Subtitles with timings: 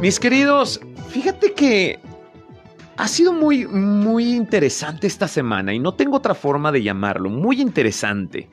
[0.00, 1.98] Mis queridos, fíjate que
[2.96, 7.60] ha sido muy, muy interesante esta semana y no tengo otra forma de llamarlo, muy
[7.60, 8.48] interesante.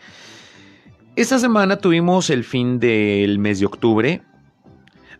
[1.15, 4.23] Esta semana tuvimos el fin del mes de octubre,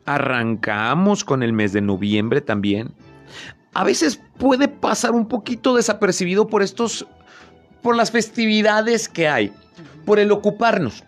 [0.06, 2.92] arrancamos con el mes de noviembre también.
[3.76, 7.06] A veces puede pasar un poquito desapercibido por estos,
[7.84, 9.54] por las festividades que hay,
[10.06, 11.04] por el ocuparnos.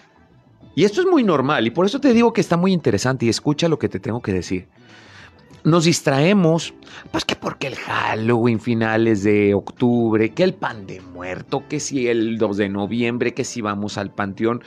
[0.75, 3.29] Y esto es muy normal y por eso te digo que está muy interesante y
[3.29, 4.67] escucha lo que te tengo que decir
[5.67, 6.73] nos distraemos,
[7.11, 12.07] pues que porque el Halloween finales de octubre, que el pan de muerto, que si
[12.07, 14.63] el 2 de noviembre, que si vamos al panteón.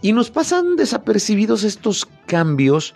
[0.00, 2.94] Y nos pasan desapercibidos estos cambios,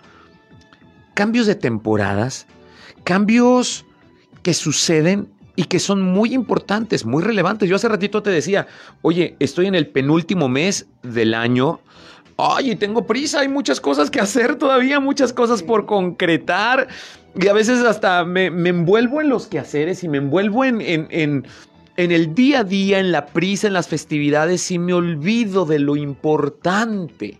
[1.13, 2.47] cambios de temporadas,
[3.03, 3.85] cambios
[4.41, 7.69] que suceden y que son muy importantes, muy relevantes.
[7.69, 8.65] Yo hace ratito te decía,
[9.03, 11.81] oye, estoy en el penúltimo mes del año.
[12.39, 16.87] Ay, tengo prisa, hay muchas cosas que hacer todavía, muchas cosas por concretar.
[17.39, 21.45] Y a veces hasta me, envuelvo en los quehaceres y me envuelvo en, en,
[21.95, 25.95] el día a día, en la prisa, en las festividades y me olvido de lo
[25.95, 27.37] importante.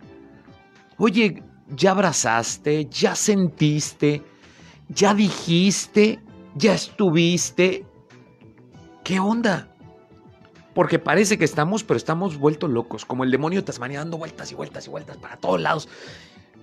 [0.98, 1.42] Oye,
[1.74, 4.22] ya abrazaste, ya sentiste,
[4.88, 6.20] ya dijiste,
[6.54, 7.84] ya estuviste.
[9.02, 9.68] ¿Qué onda?
[10.74, 14.52] Porque parece que estamos, pero estamos vueltos locos, como el demonio de Tasmania dando vueltas
[14.52, 15.88] y vueltas y vueltas para todos lados.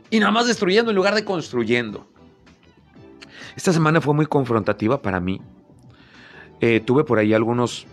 [0.10, 2.08] Y nada más destruyendo en lugar de construyendo.
[3.56, 5.42] Esta semana fue muy confrontativa para mí.
[6.62, 7.86] Eh, tuve por ahí algunos,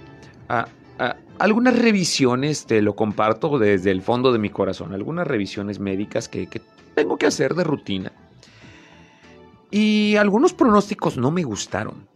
[1.39, 6.49] algunas revisiones, te lo comparto desde el fondo de mi corazón, algunas revisiones médicas que,
[6.95, 8.13] tengo que hacer de rutina.
[9.71, 12.07] Y algunos pronósticos no me gustaron.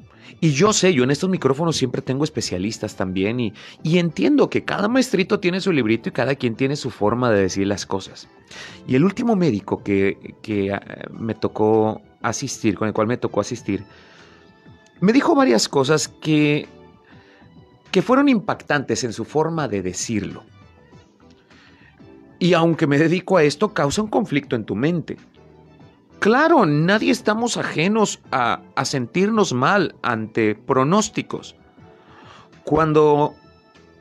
[0.40, 4.64] Y yo sé, yo en estos micrófonos siempre tengo especialistas también y, y, entiendo que
[4.64, 8.28] cada maestrito tiene su librito y cada quien tiene su forma de decir las cosas.
[8.86, 13.40] Y el último médico que, que ah, me tocó asistir, con el cual me tocó
[13.40, 13.84] asistir,
[15.00, 16.68] me dijo varias cosas que,
[17.90, 20.44] que fueron impactantes en su forma de decirlo.
[22.38, 25.16] Y aunque me dedico a esto, causa un conflicto en tu mente.
[26.18, 31.56] Claro, nadie estamos ajenos a, a sentirnos mal ante pronósticos.
[32.64, 33.34] Cuando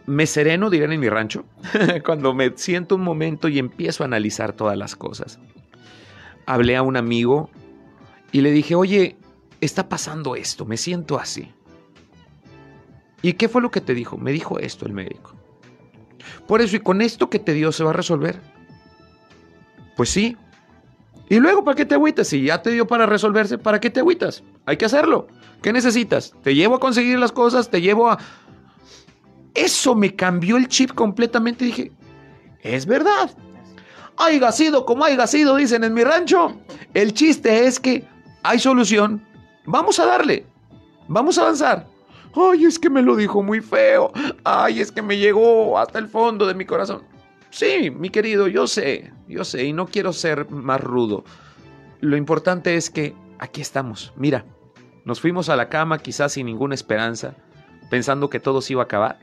[0.05, 1.45] me sereno, dirán en mi rancho,
[2.05, 5.39] cuando me siento un momento y empiezo a analizar todas las cosas.
[6.45, 7.49] Hablé a un amigo
[8.31, 9.17] y le dije, oye,
[9.61, 11.51] está pasando esto, me siento así.
[13.21, 14.17] ¿Y qué fue lo que te dijo?
[14.17, 15.33] Me dijo esto el médico.
[16.47, 18.39] Por eso, ¿y con esto que te dio se va a resolver?
[19.95, 20.37] Pues sí.
[21.29, 22.27] ¿Y luego para qué te agüitas?
[22.27, 24.43] Si ya te dio para resolverse, ¿para qué te agüitas?
[24.65, 25.27] Hay que hacerlo.
[25.61, 26.33] ¿Qué necesitas?
[26.43, 28.19] Te llevo a conseguir las cosas, te llevo a...
[29.53, 31.65] Eso me cambió el chip completamente.
[31.65, 31.91] Dije,
[32.61, 33.31] es verdad.
[34.17, 36.55] Hay sido como hay sido, dicen en mi rancho.
[36.93, 38.07] El chiste es que
[38.43, 39.25] hay solución,
[39.65, 40.45] vamos a darle,
[41.07, 41.87] vamos a avanzar.
[42.35, 44.11] Ay, es que me lo dijo muy feo.
[44.43, 47.01] Ay, es que me llegó hasta el fondo de mi corazón.
[47.55, 51.23] Sí, mi querido, yo sé, yo sé, y no quiero ser más rudo.
[52.01, 54.11] Lo importante es que aquí estamos.
[54.17, 54.43] Mira,
[55.05, 57.33] nos fuimos a la cama quizás sin ninguna esperanza,
[57.89, 59.19] pensando que todo se iba a acabar.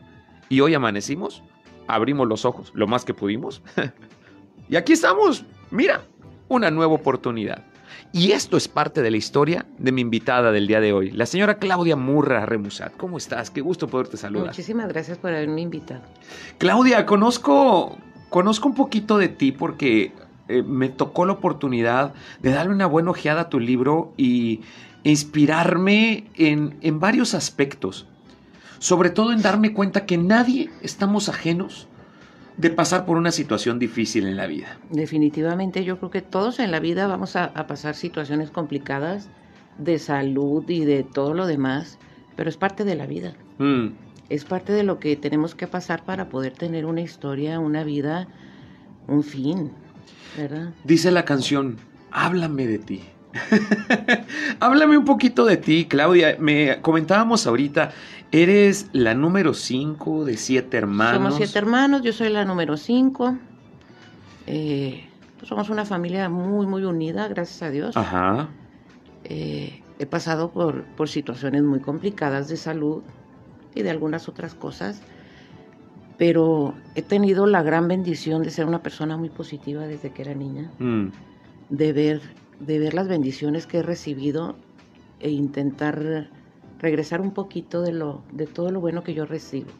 [0.48, 1.42] Y hoy amanecimos,
[1.88, 3.62] abrimos los ojos lo más que pudimos.
[4.70, 5.44] y aquí estamos.
[5.70, 6.00] Mira,
[6.48, 7.66] una nueva oportunidad.
[8.12, 11.26] Y esto es parte de la historia de mi invitada del día de hoy, la
[11.26, 12.96] señora Claudia Murra Remusat.
[12.96, 13.50] ¿Cómo estás?
[13.50, 14.48] Qué gusto poderte saludar.
[14.48, 16.00] Muchísimas gracias por haberme invitado.
[16.56, 17.98] Claudia, conozco,
[18.32, 20.12] conozco un poquito de ti porque
[20.48, 24.62] eh, me tocó la oportunidad de darle una buena ojeada a tu libro y
[25.04, 28.06] inspirarme en, en varios aspectos.
[28.78, 31.86] Sobre todo en darme cuenta que nadie estamos ajenos
[32.56, 34.78] de pasar por una situación difícil en la vida.
[34.90, 39.28] Definitivamente, yo creo que todos en la vida vamos a, pasar situaciones complicadas
[39.76, 41.98] de salud y de todo lo demás,
[42.34, 43.34] pero es parte de la vida.
[43.58, 43.88] Mm.
[44.32, 48.28] Es parte de lo que tenemos que pasar para poder tener una historia, una vida,
[49.06, 49.70] un fin,
[50.38, 50.70] ¿verdad?
[50.84, 51.76] Dice la canción,
[52.10, 53.02] háblame de ti.
[54.60, 56.36] Háblame un poquito de ti, Claudia.
[56.38, 57.92] Me comentábamos ahorita,
[58.30, 61.16] eres la número 5 de siete hermanos.
[61.16, 63.36] Somos siete hermanos, yo soy la número 5.
[64.46, 67.96] Eh, pues somos una familia muy, muy unida, gracias a Dios.
[67.98, 68.48] Ajá.
[69.24, 73.02] Eh, he pasado por, por situaciones muy complicadas de salud
[73.74, 75.00] y de algunas otras cosas,
[76.18, 80.34] pero he tenido la gran bendición de ser una persona muy positiva desde que era
[80.34, 81.06] niña, mm.
[81.70, 82.20] de ver
[82.66, 84.56] de ver las bendiciones que he recibido
[85.20, 86.28] e intentar
[86.78, 89.70] regresar un poquito de lo de todo lo bueno que yo recibo.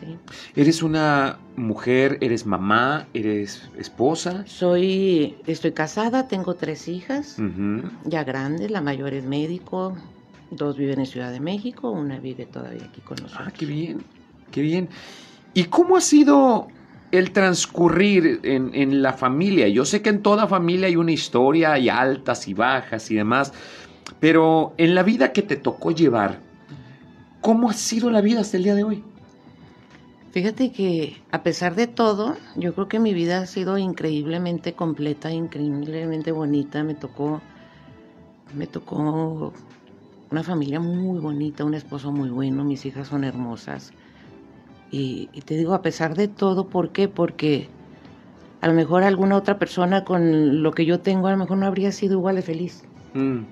[0.00, 0.18] Sí.
[0.54, 4.44] ¿Eres una mujer, eres mamá, eres esposa?
[4.46, 7.38] Soy, estoy casada, tengo tres hijas,
[8.04, 9.96] ya grandes, la mayor es médico,
[10.50, 13.48] dos viven en Ciudad de México, una vive todavía aquí con nosotros.
[13.48, 14.02] Ah, qué bien,
[14.50, 14.88] qué bien.
[15.54, 16.68] ¿Y cómo ha sido
[17.10, 19.68] el transcurrir en, en, la familia?
[19.68, 23.52] Yo sé que en toda familia hay una historia, hay altas y bajas y demás,
[24.20, 26.40] pero en la vida que te tocó llevar,
[27.40, 29.04] ¿cómo ha sido la vida hasta el día de hoy?
[30.36, 35.30] Fíjate que a pesar de todo, yo creo que mi vida ha sido increíblemente completa,
[35.32, 36.84] increíblemente bonita.
[36.84, 37.40] Me tocó,
[38.54, 39.54] me tocó
[40.36, 43.94] una familia muy bonita, un esposo muy bueno, mis hijas son hermosas.
[44.90, 47.08] Y, te digo, a pesar de todo, ¿por qué?
[47.08, 47.70] Porque
[48.60, 51.64] a lo mejor alguna otra persona con lo que yo tengo, a lo mejor no
[51.64, 52.84] habría sido igual de feliz.
[53.14, 53.44] Mm.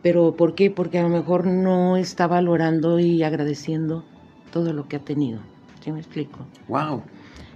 [0.00, 0.70] Pero ¿por qué?
[0.70, 4.04] Porque a lo mejor no está valorando y agradeciendo
[4.52, 5.40] todo lo que ha tenido.
[5.80, 6.46] ¿Sí me explico?
[6.68, 7.02] ¡Wow!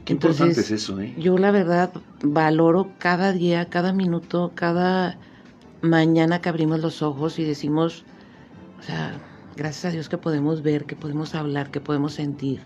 [0.04, 1.14] Qué importante es eso, ¿eh?
[1.16, 1.92] Yo la verdad
[2.24, 5.18] valoro cada día, cada minuto, cada
[5.82, 8.04] mañana que abrimos los ojos y decimos,
[8.82, 9.12] o sea,
[9.56, 12.60] gracias a Dios que podemos ver, que podemos hablar, que podemos sentir.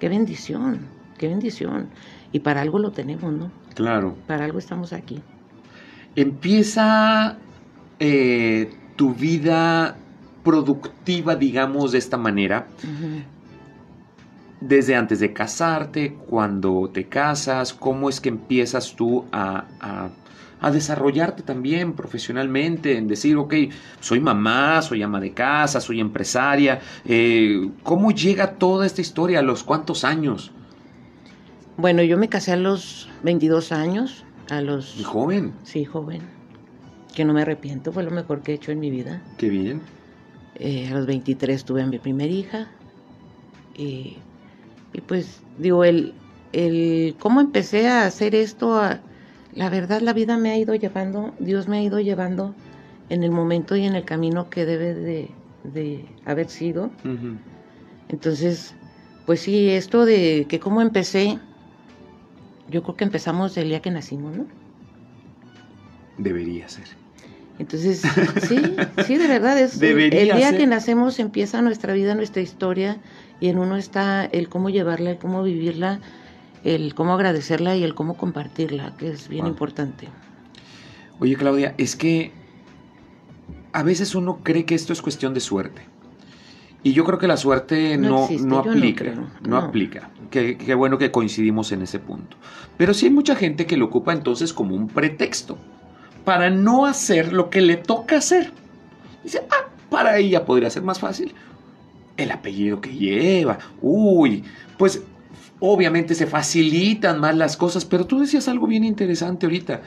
[0.00, 1.90] Qué bendición, qué bendición.
[2.32, 3.52] Y para algo lo tenemos, ¿no?
[3.74, 4.16] Claro.
[4.26, 5.22] Para algo estamos aquí.
[6.16, 7.38] Empieza
[8.00, 9.96] eh, tu vida
[10.42, 12.66] productiva, digamos, de esta manera.
[14.60, 20.10] Desde antes de casarte, cuando te casas, cómo es que empiezas tú a, a,
[20.70, 23.54] desarrollarte también profesionalmente, en decir, ok,
[24.00, 26.80] soy mamá, soy ama de casa, soy empresaria.
[27.04, 29.40] Eh, ¿Cómo llega toda esta historia?
[29.40, 30.52] ¿A los cuántos años?
[31.76, 34.98] Bueno, yo me casé a los 22 años, a los...
[34.98, 35.52] ¿Y joven?
[35.64, 36.34] Sí, joven
[37.14, 39.22] que no me arrepiento, fue lo mejor que he hecho en mi vida.
[39.38, 39.80] Qué bien.
[40.56, 42.68] Eh, a los 23 tuve a mi primera hija.
[43.76, 44.18] Y,
[45.06, 46.14] pues digo, el,
[46.52, 48.80] el cómo empecé a hacer esto,
[49.54, 52.54] la verdad la vida me ha ido llevando, Dios me ha ido llevando
[53.08, 54.94] en el momento y en el camino que debe
[55.64, 56.90] de, haber sido.
[58.08, 58.74] Entonces,
[59.26, 61.38] pues sí, esto de que cómo empecé,
[62.68, 64.46] yo creo que empezamos el día que nacimos, ¿no?
[66.18, 66.84] Debería ser.
[67.58, 68.02] Entonces,
[68.48, 68.60] sí,
[69.06, 72.98] sí, de verdad es el día que nacemos empieza nuestra vida, nuestra historia
[73.40, 76.00] y en uno está el cómo llevarla, el cómo vivirla,
[76.64, 80.08] el cómo agradecerla y el cómo compartirla, que es bien importante.
[81.20, 82.32] Oye, Claudia, es que
[83.72, 85.82] a veces uno cree que esto es cuestión de suerte.
[86.82, 89.04] Y yo creo que la suerte no, no, aplica.
[89.46, 90.10] No, aplica.
[90.30, 92.36] Qué, qué bueno que coincidimos en ese punto.
[92.76, 95.58] Pero sí hay mucha gente que lo ocupa entonces como un pretexto
[96.24, 98.52] para no hacer lo que le toca hacer.
[99.22, 101.34] Dice, ah, para ella podría ser más fácil.
[102.16, 103.58] El apellido que lleva.
[103.80, 104.44] Uy,
[104.76, 105.02] pues
[105.60, 109.82] obviamente se facilitan más las cosas, pero tú decías algo bien interesante ahorita.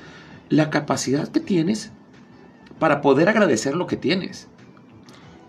[0.49, 1.91] La capacidad que tienes
[2.79, 4.47] para poder agradecer lo que tienes.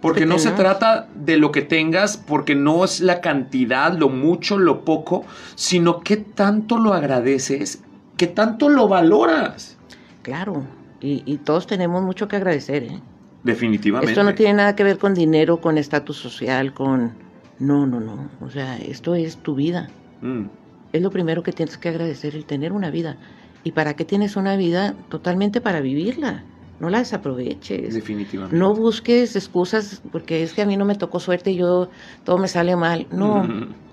[0.01, 4.57] Porque no se trata de lo que tengas, porque no es la cantidad, lo mucho,
[4.57, 5.25] lo poco,
[5.57, 7.83] sino qué tanto lo agradeces,
[8.17, 9.77] qué tanto lo valoras.
[10.23, 10.63] Claro,
[11.01, 12.85] y, todos tenemos mucho que agradecer.
[12.85, 13.01] ¿eh?
[13.43, 14.13] Definitivamente.
[14.13, 17.13] Esto no tiene nada que ver con dinero, con estatus social, con...
[17.59, 18.29] No, no, no.
[18.41, 19.89] O sea, esto es tu vida.
[20.21, 20.47] Mm.
[20.93, 23.17] Es lo primero que tienes que agradecer, el tener una vida.
[23.65, 24.95] ¿Y para qué tienes una vida?
[25.09, 26.45] Totalmente para vivirla.
[26.81, 27.95] No la desaproveches.
[27.95, 28.57] Definitivamente.
[28.57, 31.89] No busques excusas porque es que a mí no me tocó suerte y yo
[32.25, 33.07] todo me sale mal.
[33.11, 33.47] No.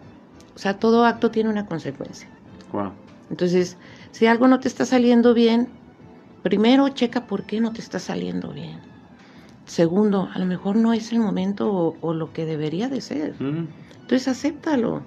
[0.56, 2.30] O sea, todo acto tiene una consecuencia.
[2.72, 2.94] Wow.
[3.30, 3.78] Entonces,
[4.12, 5.68] si algo no te está saliendo bien,
[6.46, 8.80] Primero, checa por qué no te está saliendo bien.
[9.66, 13.34] Segundo, a lo mejor no es el momento o, lo que debería de ser.
[13.40, 15.02] Entonces, acéptalo.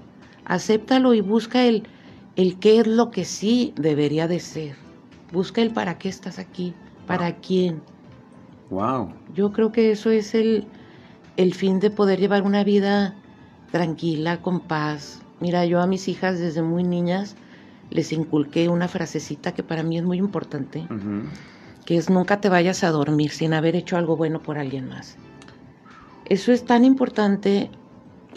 [0.48, 1.84] Acéptalo y busca el,
[2.36, 4.76] el qué es lo que sí debería de ser.
[5.32, 6.74] Busca el para qué estás aquí,
[7.06, 7.82] para quién.
[8.70, 9.12] Wow.
[9.34, 10.66] Yo creo que eso es el,
[11.36, 13.14] el fin de poder llevar una vida
[13.70, 15.20] tranquila, con paz.
[15.40, 17.36] Mira, yo a mis hijas desde muy niñas
[17.90, 20.86] les inculqué una frasecita que para mí es muy importante,
[21.84, 25.16] que es nunca te vayas a dormir sin haber hecho algo bueno por alguien más.
[26.26, 27.70] Eso es tan importante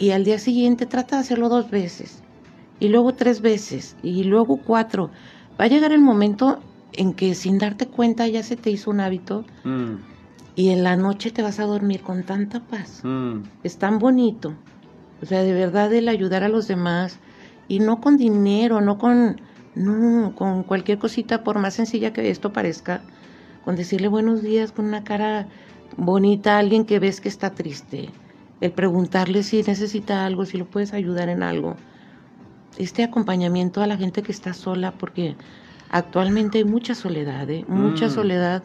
[0.02, 2.24] y al día siguiente trata de hacerlo dos veces
[2.80, 5.10] y luego tres veces y luego cuatro.
[5.60, 6.58] Va a llegar el momento
[6.92, 9.94] en que sin darte cuenta ya se te hizo un hábito mm.
[10.56, 13.00] y en la noche te vas a dormir con tanta paz.
[13.04, 13.42] Mm.
[13.62, 14.56] Es tan bonito.
[15.22, 17.20] O sea, de verdad el ayudar a los demás,
[17.68, 19.40] y no con dinero, no con,
[19.76, 23.02] no, con cualquier cosita, por más sencilla que esto parezca,
[23.64, 25.46] con decirle buenos días con una cara
[25.96, 28.10] bonita a alguien que ves que está triste,
[28.62, 31.76] el preguntarle si necesita algo, si lo puedes ayudar en algo.
[32.78, 35.34] este acompañamiento a la gente que está sola, porque
[35.90, 37.64] actualmente hay mucha soledad, ¿eh?
[37.66, 38.10] mucha mm.
[38.10, 38.62] soledad.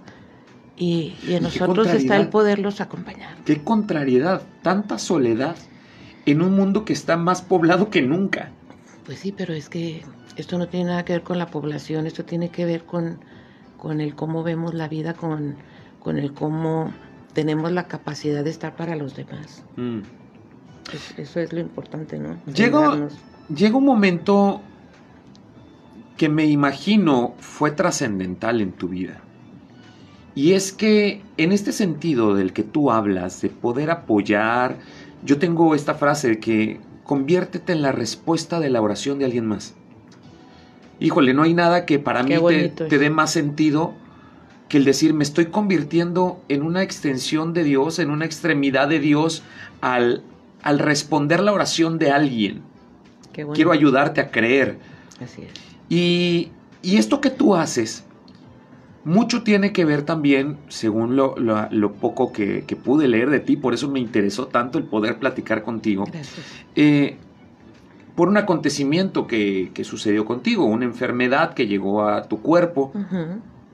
[0.78, 3.36] Y, en nosotros está el poderlos acompañar.
[3.44, 5.56] Qué contrariedad, tanta soledad
[6.28, 8.52] en un mundo que está más poblado que nunca.
[9.04, 12.24] Pues sí, pero es que esto no tiene nada que ver con la población, esto
[12.24, 13.20] tiene que ver con,
[13.78, 15.56] con el cómo vemos la vida, con,
[16.00, 16.94] con el cómo
[17.38, 19.64] tenemos la capacidad de estar para los demás.
[19.76, 20.00] Mm.
[21.18, 22.36] eso es lo importante, ¿no?
[22.52, 23.10] Llega,
[23.56, 24.60] llega un momento
[26.18, 29.22] que me imagino fue trascendental en tu vida.
[30.34, 34.78] Y es que en este sentido del que tú hablas, de poder apoyar,
[35.24, 39.46] yo tengo esta frase de que conviértete en la respuesta de la oración de alguien
[39.46, 39.76] más.
[41.00, 42.34] Híjole, no hay nada que para mí
[42.76, 43.94] te, dé más sentido
[44.70, 49.00] que el decir me estoy convirtiendo en una extensión de Dios, en una extremidad de
[49.00, 49.44] Dios
[49.82, 50.24] al,
[50.64, 52.62] al responder la oración de alguien.
[53.54, 54.80] Quiero ayudarte a creer.
[55.22, 55.52] Así es.
[55.90, 58.04] Y, y esto que tú haces,
[59.08, 63.90] mucho tiene que ver también, según lo, poco que, pude leer de ti, por eso
[63.90, 66.04] me interesó tanto el poder platicar contigo,
[66.76, 67.16] eh,
[68.16, 72.92] por un acontecimiento que, sucedió contigo, una enfermedad que llegó a tu cuerpo.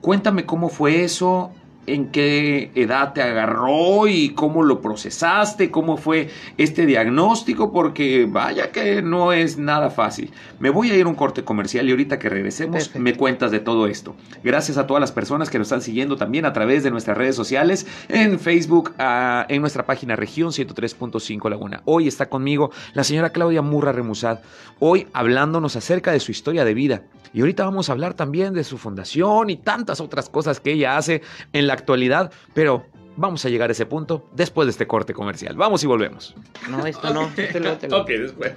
[0.04, 1.50] Cuéntame cómo fue eso,
[1.86, 8.70] en qué edad te agarró y cómo lo procesaste, cómo fue este diagnóstico, porque vaya
[8.70, 10.30] que no es nada fácil.
[10.58, 13.60] Me voy a ir a un corte comercial y ahorita que regresemos me cuentas de
[13.60, 14.14] todo esto.
[14.42, 17.36] Gracias a todas las personas que nos están siguiendo también a través de nuestras redes
[17.36, 21.82] sociales, en Facebook, ah, en nuestra página región 103.5 Laguna.
[21.84, 24.40] Hoy está conmigo la señora Claudia Murra Remusad,
[24.78, 27.02] hoy hablándonos acerca de su historia de vida.
[27.32, 30.96] Y ahorita vamos a hablar también de su fundación y tantas otras cosas que ella
[30.96, 31.20] hace
[31.52, 35.56] en la actualidad, pero vamos a llegar a ese punto después de este corte comercial.
[35.56, 36.34] Vamos y volvemos.
[36.68, 37.24] No, esto no.
[37.24, 38.52] Ok, después.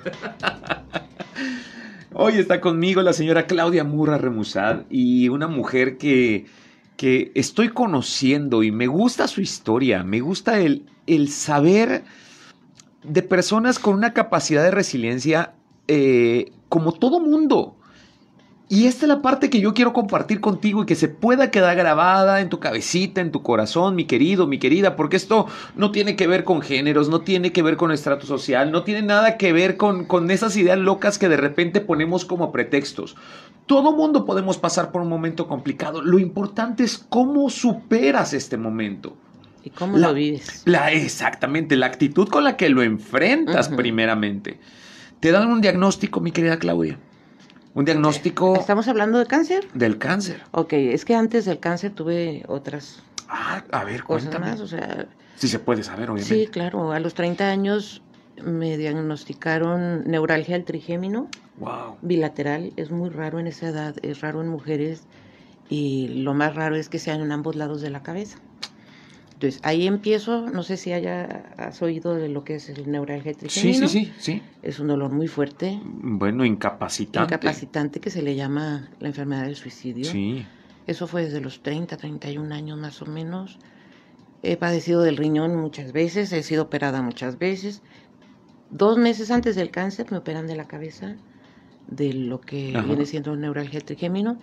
[2.14, 6.46] Hoy está conmigo la señora Claudia Murra Remusad y una mujer que,
[6.96, 12.04] que estoy conociendo y me gusta su historia, me gusta el, el saber
[13.04, 15.54] de personas con una capacidad de resiliencia
[15.88, 17.77] eh, como todo mundo.
[18.70, 21.78] Y esta es la parte que yo quiero compartir contigo y que se pueda quedar
[21.78, 25.48] grabada en tu cabecita, en tu corazón, mi querido, mi querida, porque esto
[25.78, 29.04] no tiene que ver con géneros, no tiene que ver con estrato social, no tiene
[29.04, 33.16] nada que ver con, con esas ideas locas que de repente ponemos como pretextos.
[33.68, 36.02] Todo mundo podemos pasar por un momento complicado.
[36.02, 39.16] Lo importante es cómo superas este momento.
[39.64, 40.64] ¿Y cómo lo vives?
[40.66, 44.60] La, exactamente, la actitud con la que lo enfrentas primeramente.
[45.22, 47.00] Te dan un diagnóstico, mi querida Claudia.
[47.78, 48.56] Un diagnóstico.
[48.56, 49.68] ¿Estamos hablando de cáncer?
[49.76, 50.42] Del cáncer.
[50.50, 53.04] Ok, es que antes del cáncer tuve otras.
[53.30, 54.48] Ah, a ver, cuéntame.
[54.48, 55.06] Más, o sea.
[55.36, 56.36] Si se puede saber, obviamente.
[56.36, 56.92] Sí, claro.
[56.92, 58.02] A los 30 años
[58.44, 61.30] me diagnosticaron neuralgia del trigémino.
[61.58, 61.98] Wow.
[62.02, 62.74] Bilateral.
[62.78, 63.96] Es muy raro en esa edad.
[64.02, 65.04] Es raro en mujeres.
[65.70, 68.40] Y lo más raro es que sean en ambos lados de la cabeza.
[69.38, 73.88] Entonces, ahí empiezo, no sé si hayas oído de lo que es el neuralgia trigémino.
[73.88, 74.44] Sí, sí, sí, sí.
[74.64, 75.80] Es un dolor muy fuerte.
[75.84, 77.36] Bueno, incapacitante.
[77.36, 80.06] Incapacitante que se le llama la enfermedad del suicidio.
[80.06, 80.44] Sí.
[80.88, 83.60] Eso fue desde los 30, 31 años más o menos.
[84.42, 87.84] He padecido del riñón muchas veces, he sido operada muchas veces.
[88.72, 91.16] Dos meses antes del cáncer me operan de la cabeza,
[91.86, 94.40] de lo que viene siendo neuralgia trigémino.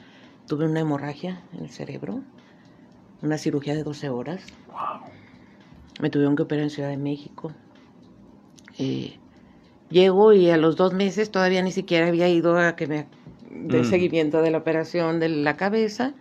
[0.47, 2.23] Tuve una hemorragia en el cerebro
[3.25, 4.43] una cirugía de 12 horas.
[6.01, 7.53] Me tuvieron que operar en Ciudad de México.
[8.79, 9.19] Eh,
[9.91, 13.07] llego y a los dos meses todavía ni siquiera había ido a que me
[13.51, 13.85] dé mm.
[13.85, 16.13] seguimiento de la operación de la cabeza.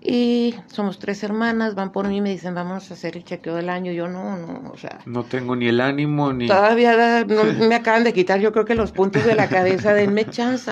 [0.00, 3.56] Y somos tres hermanas, van por mí y me dicen, vamos a hacer el chequeo
[3.56, 3.92] del año.
[3.92, 5.00] Yo no, no, o sea.
[5.04, 6.46] No tengo ni el ánimo ni.
[6.46, 7.24] Todavía
[7.68, 10.70] me acaban de quitar, yo creo que los puntos de la cabeza, denme chance.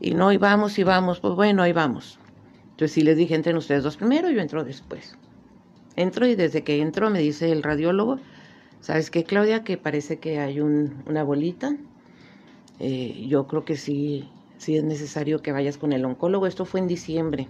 [0.00, 2.18] Y no, y vamos, y vamos, pues bueno, ahí vamos.
[2.76, 5.16] Entonces sí les dije, entren ustedes dos primero, yo entro después.
[5.96, 8.18] Entro y desde que entro me dice el radiólogo,
[8.82, 9.64] ¿sabes qué, Claudia?
[9.64, 11.74] Que parece que hay una bolita.
[12.78, 14.28] Eh, yo creo que sí,
[14.58, 16.46] sí es necesario que vayas con el oncólogo.
[16.46, 17.48] Esto fue en diciembre.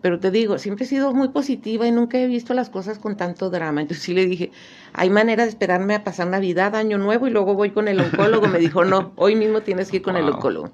[0.00, 3.16] Pero te digo, siempre he sido muy positiva y nunca he visto las cosas con
[3.16, 3.82] tanto drama.
[3.82, 4.50] Entonces sí le dije,
[4.92, 8.48] hay manera de esperarme a pasar Navidad, Año Nuevo y luego voy con el oncólogo.
[8.48, 10.72] me dijo, no, hoy mismo tienes que ir con el oncólogo.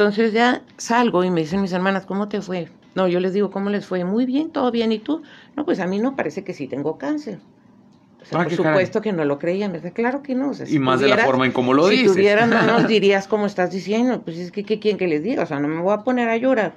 [0.00, 2.70] Entonces ya salgo y me dicen mis hermanas, ¿cómo te fue?
[2.94, 4.02] No, yo les digo, ¿cómo les fue?
[4.02, 4.92] Muy bien, todo bien.
[4.92, 5.20] ¿Y tú?
[5.56, 7.38] No, pues a mí no parece que sí tengo cáncer.
[8.32, 9.92] Ah, por supuesto que no lo creían, ¿verdad?
[9.92, 10.52] Claro que no.
[10.66, 12.12] y más de la forma en cómo lo si dices.
[12.12, 14.22] Si tuvieran manos dirías como estás diciendo.
[14.22, 15.42] Pues es que, ¿qué quieren que les diga?
[15.42, 16.72] O sea, no me voy a poner a llorar.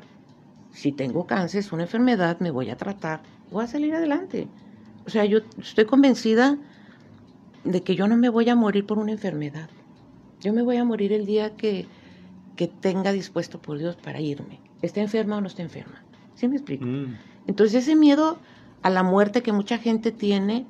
[0.74, 4.50] Si tengo cáncer, es una enfermedad, me voy a tratar, voy a salir adelante.
[5.06, 6.58] O sea, yo estoy convencida
[7.64, 9.70] de que yo no me voy a morir por una enfermedad.
[10.42, 11.88] Yo me voy a morir el día que,
[12.56, 14.60] que tenga dispuesto por Dios para irme.
[14.82, 16.04] Esté enferma o no esté enferma.
[16.36, 16.86] ¿Sí me explico?
[16.86, 17.18] Mm.
[17.48, 18.38] Entonces ese miedo
[18.82, 20.66] a la muerte que mucha gente tiene,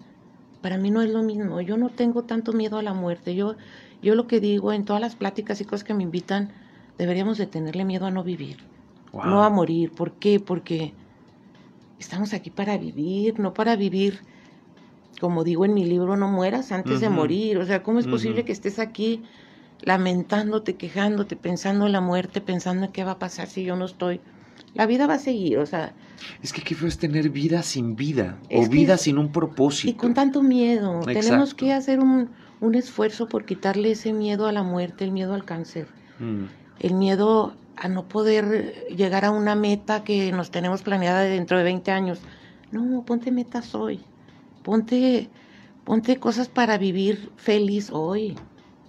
[0.62, 1.60] para mí no es lo mismo.
[1.62, 3.36] Yo no tengo tanto miedo a la muerte.
[3.36, 3.56] Yo,
[4.02, 6.52] yo lo que digo en todas las pláticas y cosas que me invitan,
[6.98, 8.58] deberíamos de tenerle miedo a no vivir,
[9.12, 9.92] no a morir.
[9.92, 10.40] ¿Por qué?
[10.40, 10.94] Porque
[12.00, 14.20] estamos aquí para vivir, no para vivir,
[15.20, 17.58] como digo en mi libro, no mueras antes de morir.
[17.58, 19.24] O sea, ¿cómo es posible que estés aquí
[19.84, 23.86] lamentándote, quejándote, pensando en la muerte, pensando en qué va a pasar si yo no
[23.86, 24.22] estoy?
[24.74, 25.94] La vida va a seguir, o sea...
[26.42, 29.92] Es que qué feo es tener vida sin vida, o vida sin un propósito.
[29.92, 31.02] Y con tanto miedo.
[31.02, 35.34] Tenemos que hacer un, un, esfuerzo por quitarle ese miedo a la muerte, el miedo
[35.34, 35.88] al cáncer,
[36.20, 36.46] mm.
[36.80, 41.63] el miedo a no poder llegar a una meta que nos tenemos planeada dentro de
[41.63, 42.20] 20 años.
[42.72, 44.00] No, ponte metas hoy.
[44.63, 45.30] Ponte,
[45.84, 48.36] ponte cosas para vivir feliz hoy,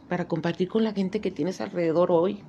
[0.09, 2.43] para compartir con la gente que tienes alrededor hoy.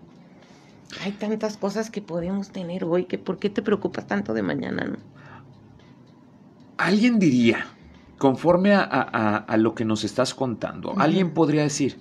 [1.02, 4.98] Hay tantas cosas que podemos tener hoy, que ¿por qué te preocupas tanto de mañana?
[6.78, 7.66] Alguien diría,
[8.18, 11.98] conforme a, lo que nos estás contando, alguien podría decir,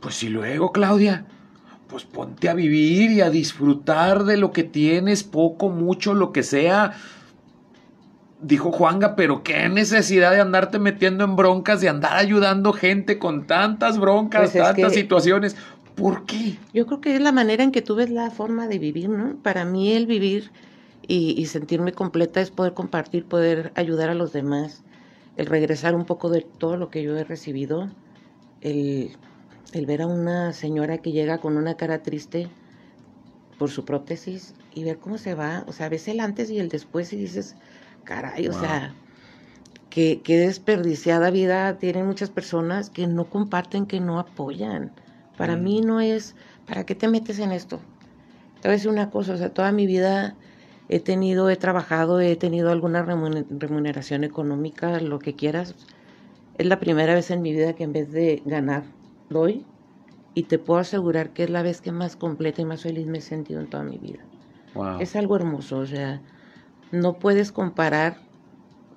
[0.00, 1.26] pues si luego, Claudia,
[1.88, 6.42] pues ponte a vivir y a disfrutar de lo que tienes, poco, mucho, lo que
[6.42, 6.94] sea.
[8.46, 13.48] Dijo Juanga, pero qué necesidad de andarte metiendo en broncas, de andar ayudando gente con
[13.48, 15.56] tantas broncas, pues tantas situaciones.
[15.96, 16.56] ¿Por qué?
[16.72, 19.34] Yo creo que es la manera en que tú ves la forma de vivir, ¿no?
[19.42, 20.52] Para mí el vivir
[21.08, 24.84] y, sentirme completa es poder compartir, poder ayudar a los demás,
[25.36, 27.90] el regresar un poco de todo lo que yo he recibido,
[28.60, 29.10] el,
[29.72, 32.48] el ver a una señora que llega con una cara triste
[33.58, 36.68] por su prótesis y ver cómo se va, o sea, ves el antes y el
[36.68, 37.56] después y dices,
[38.06, 38.94] caray, o sea,
[39.90, 44.92] qué, qué desperdiciada vida tienen muchas personas que no comparten, que no apoyan.
[45.36, 45.86] Para mí mm.
[45.86, 46.34] no es,
[46.66, 47.80] ¿para qué te metes en esto?
[48.62, 50.34] Te voy a decir una cosa, o sea, toda mi vida
[50.88, 55.74] he tenido, he trabajado, he tenido alguna remuneración económica, lo que quieras.
[56.58, 58.84] Es la primera vez en mi vida que en vez de ganar,
[59.28, 59.66] doy.
[60.34, 63.18] Y te puedo asegurar que es la vez que más completa y más feliz me
[63.18, 64.20] he sentido en toda mi vida.
[65.00, 66.20] Es algo hermoso, o sea,
[67.00, 68.18] no puedes comparar,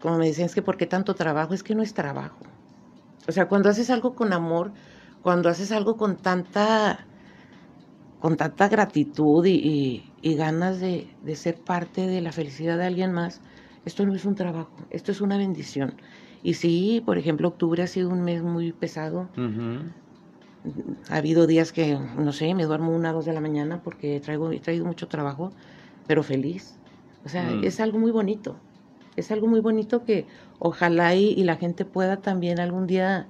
[0.01, 1.53] como me decían, es que ¿por qué tanto trabajo?
[1.53, 2.39] Es que no es trabajo.
[3.27, 4.71] O sea, cuando haces algo con amor,
[5.21, 7.05] cuando haces algo con tanta,
[8.19, 13.41] con tanta gratitud y, ganas de, ser parte de la felicidad de alguien más,
[13.85, 15.95] esto no es un trabajo, esto es una bendición.
[16.41, 19.29] Y sí, por ejemplo, octubre ha sido un mes muy pesado.
[21.09, 24.19] Ha habido días que, no sé, me duermo una o dos de la mañana porque
[24.19, 25.51] traigo, he traído mucho trabajo,
[26.07, 26.78] pero feliz.
[27.25, 27.63] O sea, mm.
[27.63, 28.57] es algo muy bonito.
[29.15, 30.25] Es algo muy bonito que
[30.59, 33.27] ojalá y la gente pueda también algún día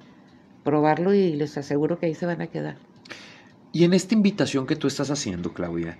[0.63, 2.77] probarlo y les aseguro que ahí se van a quedar.
[3.71, 5.97] Y en esta invitación que tú estás haciendo, Claudia,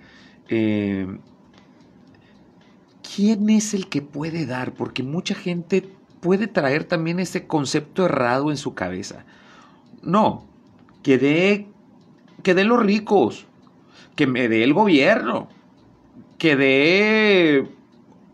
[0.48, 1.06] eh,
[3.14, 4.72] ¿quién es el que puede dar?
[4.72, 5.88] Porque mucha gente
[6.20, 9.24] puede traer también ese concepto errado en su cabeza.
[10.02, 10.44] No,
[11.02, 11.68] que dé,
[12.42, 13.46] que dé los ricos,
[14.16, 15.48] que me dé el gobierno,
[16.38, 17.68] que dé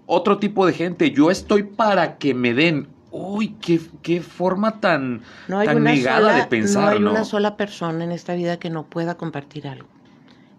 [0.07, 1.11] otro tipo de gente.
[1.11, 3.57] Yo estoy para que me den uy,
[4.03, 7.01] qué, forma tan, no hay negada de pensar.
[7.01, 9.89] No hay una sola persona en esta vida que no pueda compartir algo.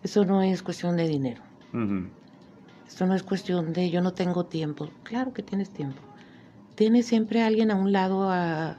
[0.04, 1.42] Eso no es cuestión de dinero.
[2.88, 4.90] Esto no es cuestión de yo no tengo tiempo.
[5.04, 6.02] Claro que tienes tiempo.
[6.76, 8.78] Tienes siempre a alguien a un lado, a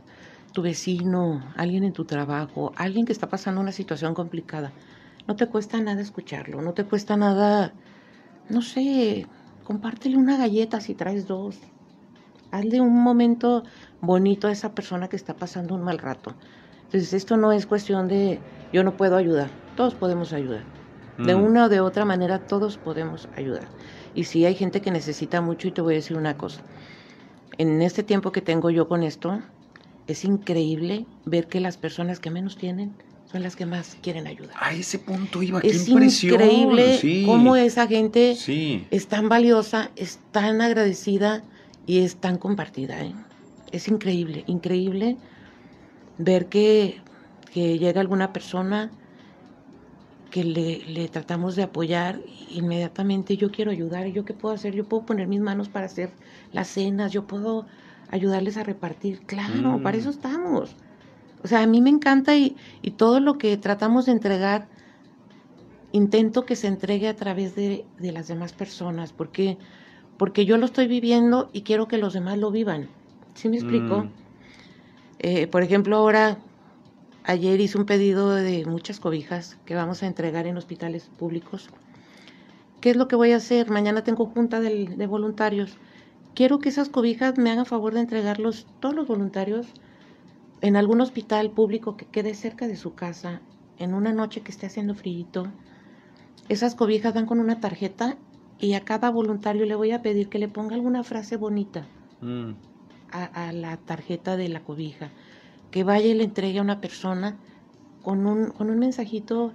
[0.53, 4.73] tu vecino, alguien en tu trabajo, alguien que está pasando una situación complicada.
[5.27, 7.73] No te cuesta nada escucharlo, no te cuesta nada,
[8.49, 9.27] no sé,
[9.69, 11.55] compártele una galleta si traes dos
[12.51, 13.65] hazle un momento
[14.01, 16.35] bonito a esa persona que está pasando un mal rato.
[16.85, 18.41] Entonces, esto no es cuestión de
[18.73, 20.63] yo no puedo ayudar, todos podemos ayudar.
[21.19, 21.45] De mm.
[21.45, 23.69] una o de otra manera, todos podemos ayudar.
[24.15, 26.63] Y si hay gente que necesita mucho, y te voy a decir una cosa.
[27.59, 29.41] En este tiempo que tengo yo con esto,
[30.07, 32.95] es increíble ver que las personas que menos tienen
[33.31, 34.57] son las que más quieren ayudar.
[34.59, 38.37] A ese punto iba, qué es increíble cómo esa gente
[38.91, 41.43] es tan valiosa, es tan agradecida
[41.87, 43.03] y es tan compartida.
[43.03, 43.15] ¿eh?
[43.71, 45.17] Es increíble, increíble
[46.17, 47.01] ver que,
[47.55, 48.91] llega alguna persona
[50.31, 54.75] que le, tratamos de apoyar inmediatamente yo quiero ayudar, ¿yo qué puedo hacer?
[54.75, 56.11] Yo puedo poner mis manos para hacer
[56.53, 57.67] las cenas, yo puedo
[58.11, 60.01] ayudarles a repartir, claro, para mm.
[60.01, 60.77] eso estamos.
[61.43, 64.69] O sea, a mí me encanta y, y, todo lo que tratamos de entregar,
[65.93, 69.59] intento que se entregue a través de, de las demás personas, porque
[70.19, 72.89] porque yo lo estoy viviendo y quiero que los demás lo vivan.
[73.35, 74.03] ¿Sí me explico?
[74.03, 74.11] Mm.
[75.21, 76.39] Eh, por ejemplo, ahora
[77.25, 81.71] ayer hice un pedido de muchas cobijas que vamos a entregar en hospitales públicos.
[82.81, 83.71] ¿Qué es lo que voy a hacer?
[83.71, 85.77] Mañana tengo junta de, voluntarios.
[86.35, 89.69] Quiero que esas cobijas me hagan favor de entregarlos todos los voluntarios
[90.61, 93.41] en algún hospital público que quede cerca de su casa,
[93.79, 95.27] en una noche que esté haciendo frío.
[96.49, 98.17] Esas cobijas van con una tarjeta
[98.59, 101.87] y a cada voluntario le voy a pedir que le ponga alguna frase bonita
[102.21, 102.53] mm.
[103.13, 105.11] a, la tarjeta de la cobija.
[105.71, 107.37] Que vaya y le entregue a una persona
[108.03, 109.53] con un, con un mensajito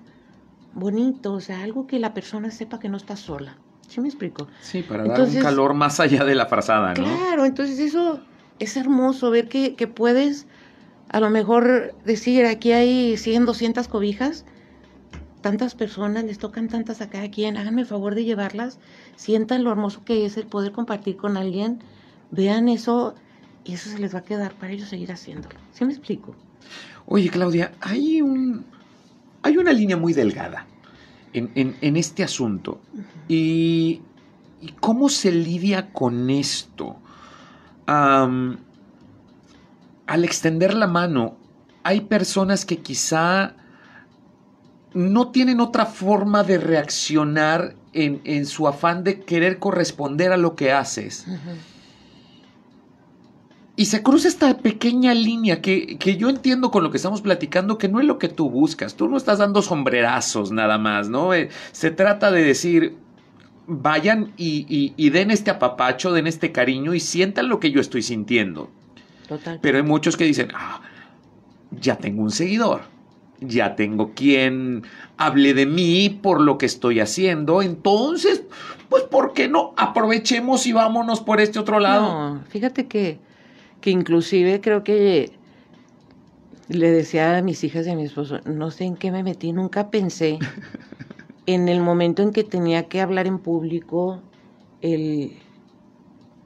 [0.73, 3.57] bonito, o sea, algo que la persona sepa que no está sola.
[3.87, 4.47] ¿Sí me explico?
[4.61, 7.03] Sí, para dar un calor más allá de la frazada, ¿no?
[7.03, 8.21] Claro, entonces eso
[8.59, 10.47] es hermoso, ver que, que puedes
[11.09, 14.45] a lo mejor decir, aquí hay 100, 200 cobijas,
[15.41, 18.79] tantas personas, les tocan tantas a cada quien, háganme el favor de llevarlas,
[19.15, 21.79] sientan lo hermoso que es el poder compartir con alguien,
[22.31, 23.13] vean eso
[23.63, 25.55] y eso se les va a quedar para ellos seguir haciéndolo.
[25.71, 26.35] ¿Sí me explico?
[27.05, 28.65] Oye, Claudia, hay un
[29.43, 30.65] hay una línea muy delgada
[31.33, 32.79] en, este asunto.
[33.27, 34.01] y,
[34.79, 36.95] cómo se lidia con esto?
[40.13, 41.37] Al extender la mano,
[41.81, 43.55] hay personas que quizá
[44.93, 50.71] no tienen otra forma de reaccionar en, su afán de querer corresponder a lo que
[50.71, 51.25] haces.
[53.75, 57.89] Y se cruza esta pequeña línea que, yo entiendo con lo que estamos platicando, que
[57.89, 58.93] no es lo que tú buscas.
[58.93, 61.33] Tú no estás dando sombrerazos nada más, ¿no?
[61.33, 62.97] Eh, se trata de decir,
[63.65, 68.69] vayan y, den este apapacho, den este cariño y sientan lo que yo estoy sintiendo.
[69.27, 69.59] Total.
[69.61, 70.81] Pero hay muchos que dicen, ah,
[71.71, 72.81] ya tengo un seguidor,
[73.39, 74.83] ya tengo quien
[75.17, 78.43] hable de mí por lo que estoy haciendo, entonces,
[78.89, 82.35] pues, ¿por qué no aprovechemos y vámonos por este otro lado?
[82.35, 83.19] No, fíjate que
[83.83, 85.33] que inclusive creo que
[86.69, 89.51] le decía a mis hijas y a mi esposo, no sé en qué me metí,
[89.51, 90.39] nunca pensé
[91.45, 94.21] en el momento en que tenía que hablar en público,
[94.79, 95.33] el,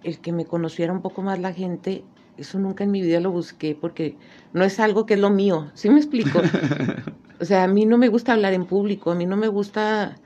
[0.02, 2.04] el que me conociera un poco más la gente,
[2.38, 4.16] eso nunca en mi vida lo busqué porque
[4.54, 6.42] no es algo que es lo mío, ¿sí me explico?
[7.40, 10.18] O sea, a mí no me gusta hablar en público, a mí no me gusta,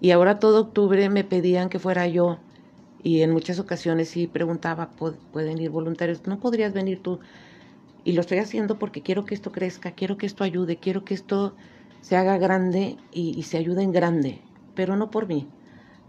[0.00, 2.38] y ahora todo octubre me pedían que fuera yo
[3.02, 4.90] y en muchas ocasiones sí preguntaba,
[5.32, 6.26] ¿pueden ir voluntarios?
[6.26, 7.20] ¿No podrías venir tú?
[8.04, 11.14] Y lo estoy haciendo porque quiero que esto crezca, quiero que esto ayude, quiero que
[11.14, 11.54] esto
[12.02, 14.40] se haga grande y, se ayude en grande,
[14.74, 15.48] pero no por mí.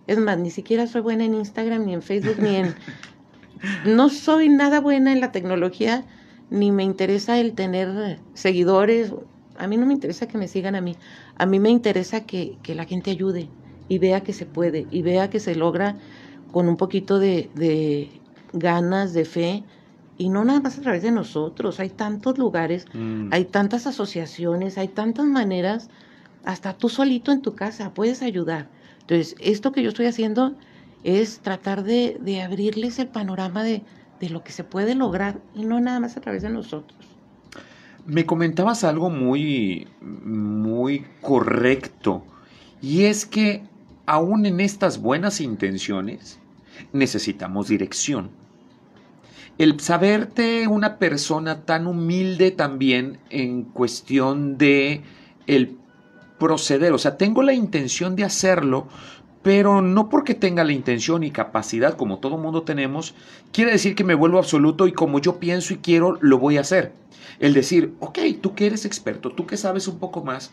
[0.08, 2.76] Es más, ni siquiera soy buena en Instagram, ni en Facebook, ni en...
[3.86, 6.06] No soy nada buena en la tecnología,
[6.50, 9.14] ni me interesa el tener seguidores.
[9.58, 10.96] A mí no me interesa que me sigan a mí.
[11.38, 13.50] A mí me interesa que, que la gente ayude
[13.88, 15.98] y vea que se puede y vea que se logra
[16.52, 18.10] con un poquito de,
[18.54, 19.64] ganas, de fe,
[20.18, 23.30] y no nada más a través de nosotros, hay tantos lugares, mm.
[23.32, 25.90] hay tantas asociaciones, hay tantas maneras,
[26.44, 28.70] hasta tú solito en tu casa puedes ayudar.
[29.02, 30.56] Entonces, esto que yo estoy haciendo
[31.04, 33.84] es tratar de, de abrirles el panorama de,
[34.20, 37.00] de lo que se puede lograr y no nada más a través de nosotros.
[38.06, 42.24] Me comentabas algo muy, muy correcto,
[42.82, 43.64] y es que
[44.06, 46.40] aún en estas buenas intenciones,
[46.94, 48.32] necesitamos dirección.
[49.58, 55.04] El saberte una persona tan humilde también en cuestión de
[55.46, 55.78] el
[56.40, 58.88] proceder, o sea, tengo la intención de hacerlo,
[59.44, 63.16] pero no porque tenga la intención y capacidad como todo mundo tenemos,
[63.52, 66.62] quiere decir que me vuelvo absoluto y como yo pienso y quiero, lo voy a
[66.62, 66.94] hacer.
[67.40, 70.52] El decir, ok, tú que eres experto, tú que sabes un poco más,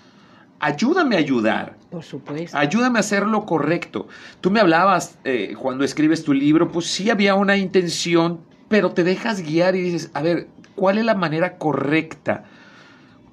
[0.59, 1.77] ayúdame a ayudar.
[1.90, 2.57] Por supuesto.
[2.57, 4.09] Ayúdame a hacer lo correcto.
[4.40, 9.05] Tú me hablabas eh, cuando escribes tu libro, pues sí había una intención, pero te
[9.05, 12.44] dejas guiar y dices, a ver, ¿cuál es la manera correcta?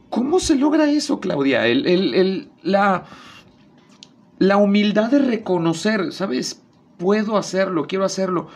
[0.10, 1.66] ¿Cómo se logra eso, Claudia?
[1.68, 3.06] El, la,
[4.40, 6.62] la humildad de reconocer, ¿sabes?
[6.98, 8.48] Puedo hacerlo, quiero hacerlo.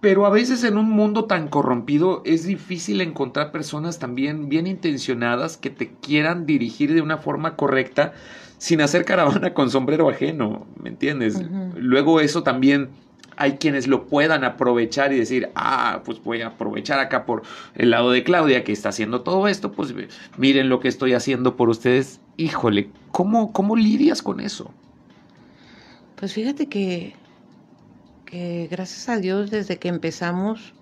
[0.00, 5.56] Pero a veces en un mundo tan corrompido es difícil encontrar personas también bien intencionadas
[5.56, 8.12] que te quieran dirigir de una forma correcta
[8.58, 11.40] sin hacer caravana con sombrero ajeno, ¿me entiendes?
[11.76, 12.90] Luego eso también
[13.36, 17.42] hay quienes lo puedan aprovechar y decir, ah, pues voy a aprovechar acá por
[17.74, 19.94] el lado de Claudia que está haciendo todo esto, pues
[20.36, 22.20] miren lo que estoy haciendo por ustedes.
[22.36, 24.70] Híjole, ¿cómo, cómo lidias con eso?
[26.16, 27.14] Pues fíjate que
[28.70, 30.72] gracias a Dios desde que empezamos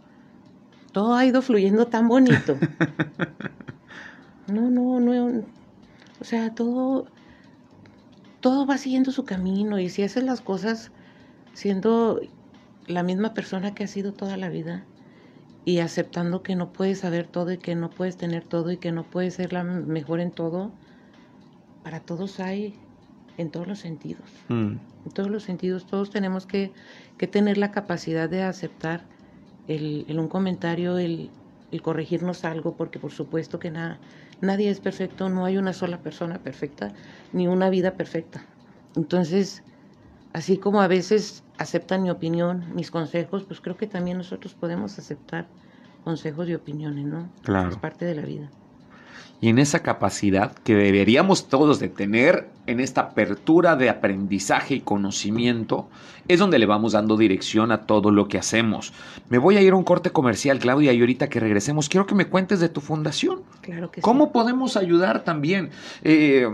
[0.92, 2.56] todo ha ido fluyendo tan bonito.
[4.46, 5.44] No, no, no,
[6.20, 7.06] o sea, todo,
[8.40, 10.90] todo va siguiendo su camino y si haces las cosas
[11.52, 12.20] siendo
[12.90, 14.84] la misma persona que ha sido toda la vida
[15.64, 18.92] y aceptando que no puedes saber todo y que no puedes tener todo y que
[18.92, 20.72] no puedes ser la mejor en todo,
[21.82, 22.74] para todos hay
[23.38, 24.28] en todos los sentidos.
[24.48, 24.76] Mm.
[25.06, 26.72] En todos los sentidos, todos tenemos que,
[27.30, 29.04] tener la capacidad de aceptar
[29.68, 31.30] el, un comentario, el,
[31.82, 33.98] corregirnos algo, porque por supuesto que nada,
[34.40, 36.92] nadie es perfecto, no hay una sola persona perfecta,
[37.32, 38.44] ni una vida perfecta.
[38.96, 39.62] Entonces,
[40.32, 44.98] así como a veces aceptan mi opinión, mis consejos, pues creo que también nosotros podemos
[44.98, 45.46] aceptar
[46.02, 47.30] consejos y opiniones, ¿no?
[47.42, 47.70] Claro.
[47.70, 48.50] Es parte de la vida
[49.40, 54.80] y en esa capacidad que deberíamos todos de tener, en esta apertura de aprendizaje y
[54.80, 55.88] conocimiento,
[56.28, 58.92] es donde le vamos dando dirección a todo lo que hacemos.
[59.30, 62.14] Me voy a ir a un corte comercial, Claudia, y ahorita que regresemos, quiero que
[62.14, 63.40] me cuentes de tu fundación.
[63.62, 65.70] Claro que ¿Cómo podemos ayudar también?
[66.04, 66.46] Eh,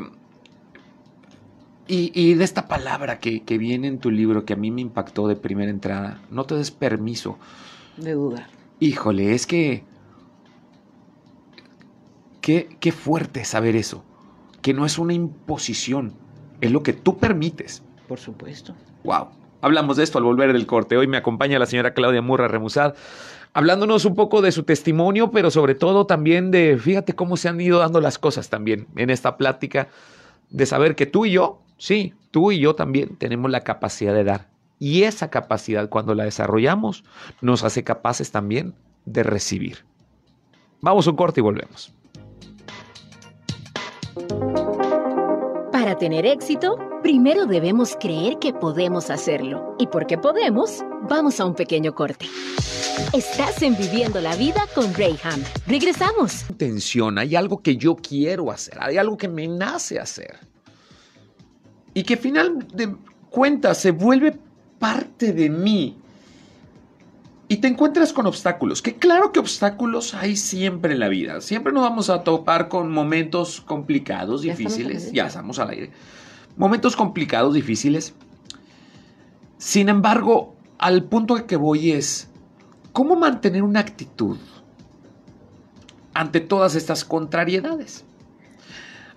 [1.89, 5.29] y, de esta palabra que, que viene en tu libro que a mí me impactó
[5.29, 7.39] de primera entrada, no te des permiso.
[7.97, 8.49] De dudar.
[8.81, 9.85] Híjole, es que
[12.47, 14.05] Qué, fuerte saber eso,
[14.63, 16.13] que no es una imposición,
[16.61, 17.83] es lo que tú permites.
[18.07, 18.73] Por supuesto.
[19.03, 19.31] Wow.
[19.63, 20.97] Hablamos de esto al volver del corte.
[20.97, 22.95] Hoy me acompaña la señora Claudia Murra Remusad,
[23.53, 27.61] hablándonos un poco de su testimonio, pero sobre todo también de, fíjate cómo se han
[27.61, 29.89] ido dando las cosas también en esta plática,
[30.49, 34.25] de saber que tú y yo, sí, tú y yo también tenemos la capacidad de
[34.25, 34.49] dar.
[34.79, 37.05] Y esa capacidad, cuando la desarrollamos,
[37.41, 38.75] nos hace capaces también
[39.07, 39.85] de recibir.
[40.81, 41.93] Vamos a un corte y volvemos.
[45.73, 49.77] Para tener éxito, primero debemos creer que podemos hacerlo.
[49.79, 52.27] Y porque podemos, vamos a un pequeño corte.
[53.13, 55.43] Estás en Viviendo la Vida con Rayham.
[55.67, 56.49] Regresamos.
[56.51, 60.39] Intención, hay algo que yo quiero hacer, hay algo que me nace hacer.
[61.97, 62.95] Y que final de
[63.31, 64.39] cuentas se vuelve
[64.79, 65.97] parte de mí.
[67.49, 71.73] Y te encuentras con obstáculos, que claro que obstáculos hay siempre en la vida, siempre
[71.73, 75.91] nos vamos a topar con momentos complicados, difíciles, ya estamos al aire,
[76.59, 78.13] momentos complicados, difíciles.
[79.57, 82.29] Sin embargo, al punto al que voy es,
[82.93, 84.37] ¿cómo mantener una actitud
[86.13, 88.05] ante todas estas contrariedades?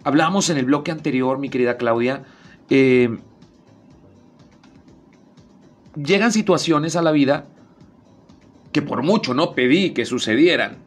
[0.06, 2.24] Hablábamos en el bloque anterior, mi querida Claudia,
[2.70, 3.18] eh,
[5.96, 7.46] llegan situaciones a la vida
[8.72, 10.78] que por mucho no pedí que sucedieran.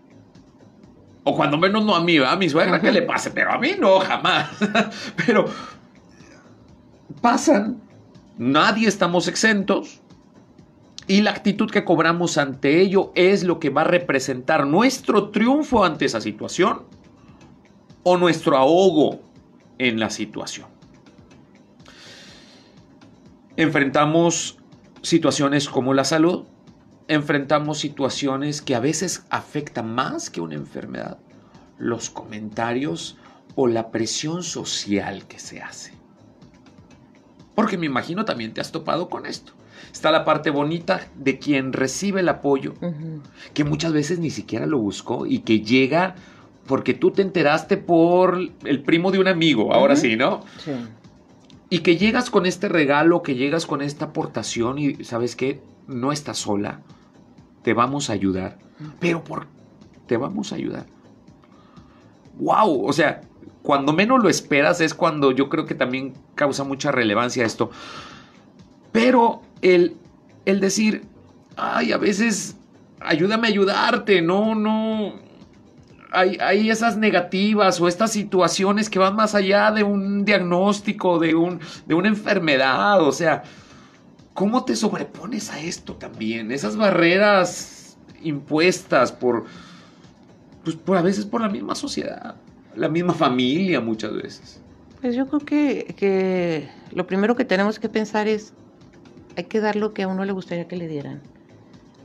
[1.24, 3.72] O cuando menos no a mí, a mi suegra que le pase, pero a mí
[3.78, 4.50] no, jamás.
[5.26, 5.46] pero
[7.20, 7.80] pasan,
[8.38, 10.00] nadie estamos exentos.
[11.06, 15.84] Y la actitud que cobramos ante ello es lo que va a representar nuestro triunfo
[15.84, 16.84] ante esa situación
[18.04, 19.20] o nuestro ahogo
[19.78, 20.66] en la situación.
[23.56, 24.58] Enfrentamos
[25.02, 26.44] situaciones como la salud,
[27.08, 31.18] enfrentamos situaciones que a veces afectan más que una enfermedad,
[31.78, 33.18] los comentarios
[33.54, 35.92] o la presión social que se hace.
[37.54, 39.52] Porque me imagino también te has topado con esto.
[39.92, 42.74] Está la parte bonita de quien recibe el apoyo,
[43.52, 46.14] que muchas veces ni siquiera lo buscó y que llega
[46.66, 50.44] porque tú te enteraste por el primo de un amigo, ahora sí, ¿no?
[50.64, 50.72] Sí.
[51.72, 56.12] Y que llegas con este regalo, que llegas con esta aportación y sabes qué, no
[56.12, 56.82] estás sola,
[57.62, 58.58] te vamos a ayudar,
[59.00, 59.46] pero por
[60.06, 60.84] te vamos a ayudar.
[62.38, 62.86] ¡Wow!
[62.86, 63.22] O sea,
[63.62, 67.70] cuando menos lo esperas es cuando yo creo que también causa mucha relevancia esto.
[68.92, 69.96] Pero el,
[70.44, 71.06] el decir,
[71.56, 72.54] ay, a veces
[73.00, 75.14] ayúdame a ayudarte, no, no.
[76.12, 81.34] Hay, hay, esas negativas o estas situaciones que van más allá de un diagnóstico, de,
[81.34, 83.42] un, de una enfermedad, o sea,
[84.34, 86.52] ¿Cómo te sobrepones a esto también?
[86.52, 89.44] Esas barreras impuestas por,
[90.64, 92.36] pues por a veces por la misma sociedad,
[92.74, 94.60] la misma familia muchas veces.
[95.02, 98.54] Pues yo creo que, que lo primero que tenemos que pensar es,
[99.36, 101.20] hay que dar lo que a uno le gustaría que le dieran.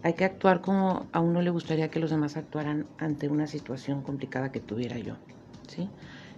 [0.04, 4.02] Hay que actuar como a uno le gustaría que los demás actuaran ante una situación
[4.02, 5.16] complicada que tuviera yo.
[5.68, 5.90] ¿sí?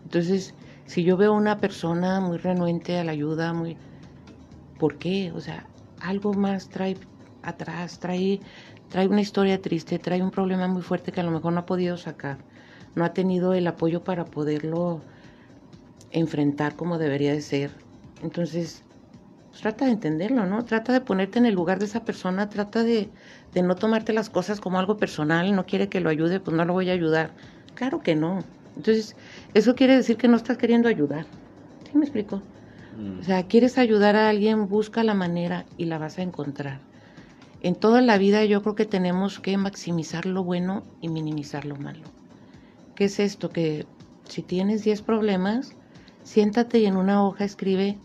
[0.03, 0.53] Entonces,
[0.85, 3.77] si yo veo una persona muy renuente a la ayuda, muy...
[4.77, 5.31] ¿Por qué?
[5.33, 5.67] O sea,
[5.99, 6.97] algo más trae
[7.43, 8.39] atrás, trae,
[8.89, 11.65] trae una historia triste, trae un problema muy fuerte que a lo mejor no ha
[11.65, 12.37] podido sacar,
[12.95, 15.01] no ha tenido el apoyo para poderlo
[16.11, 17.71] enfrentar como debería de ser.
[18.21, 18.83] Entonces,
[19.49, 20.65] pues, trata de entenderlo, ¿no?
[20.65, 23.09] Trata de ponerte en el lugar de esa persona, trata de,
[23.53, 26.65] de no tomarte las cosas como algo personal, no quiere que lo ayude, pues no
[26.65, 27.31] lo voy a ayudar.
[27.75, 28.43] Claro que no.
[28.75, 29.15] Entonces,
[29.53, 31.25] eso quiere decir que no estás queriendo ayudar.
[31.89, 32.41] ¿Sí me explico?
[33.19, 36.81] O sea, quieres ayudar a alguien, busca la manera y la vas a encontrar.
[37.61, 41.75] En toda la vida yo creo que tenemos que maximizar lo bueno y minimizar lo
[41.75, 42.11] malo.
[42.95, 43.49] ¿Qué es esto?
[43.49, 43.85] Que
[44.25, 45.75] si tienes 10 problemas,
[46.23, 47.97] siéntate y en una hoja escribe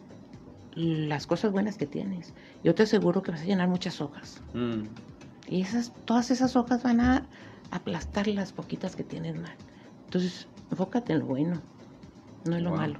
[0.74, 2.32] las cosas buenas que tienes.
[2.62, 4.42] Yo te aseguro que vas a llenar muchas hojas.
[4.54, 4.82] Mm.
[5.48, 7.26] Y esas, todas esas hojas van a
[7.70, 9.54] aplastar las poquitas que tienes mal.
[10.06, 11.60] Entonces, enfócate en lo bueno,
[12.44, 12.98] no en lo malo.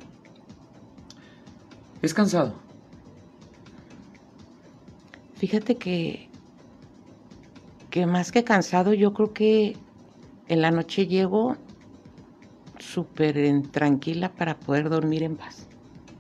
[2.02, 2.54] ¿Es cansado?
[5.34, 6.28] Fíjate que,
[7.90, 9.76] que más que cansado, yo creo que
[10.48, 11.56] en la noche llego
[12.78, 15.66] súper tranquila para poder dormir en paz.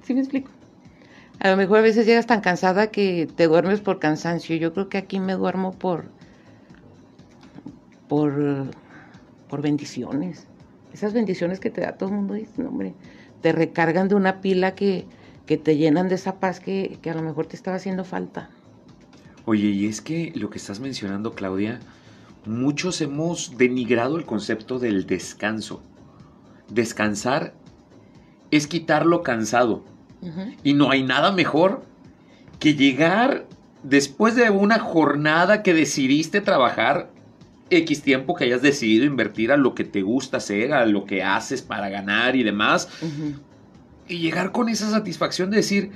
[0.02, 0.50] ¿Sí me explico?
[1.40, 4.56] A lo mejor a veces llegas tan cansada que te duermes por cansancio.
[4.56, 6.06] Yo creo que aquí me duermo por
[8.08, 8.70] por
[9.48, 10.46] por bendiciones.
[10.92, 12.94] Esas bendiciones que te da todo el mundo, hombre,
[13.40, 15.06] te recargan de una pila que,
[15.44, 18.48] que te llenan de esa paz que, que a lo mejor te estaba haciendo falta.
[19.44, 21.80] Oye, y es que lo que estás mencionando, Claudia,
[22.46, 25.82] muchos hemos denigrado el concepto del descanso.
[26.68, 27.54] Descansar
[28.50, 29.84] es quitar lo cansado.
[30.62, 31.82] Y no hay nada mejor
[32.58, 33.46] que llegar
[33.82, 37.10] después de una jornada que decidiste trabajar
[37.70, 41.22] X tiempo que hayas decidido invertir a lo que te gusta hacer, a lo que
[41.22, 42.88] haces para ganar y demás.
[44.08, 45.90] Y llegar con esa satisfacción de decir,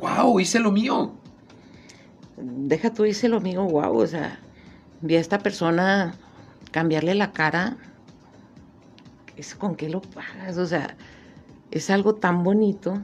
[0.00, 1.14] wow, hice lo mío.
[2.36, 4.40] Deja tú, hice lo mío, wow, o sea,
[5.00, 6.14] vi a esta persona
[6.70, 7.76] cambiarle la cara.
[9.36, 10.58] ¿Es con qué lo pagas?
[10.58, 10.96] O sea,
[11.70, 13.02] es algo tan bonito